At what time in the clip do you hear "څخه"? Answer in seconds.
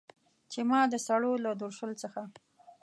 2.01-2.21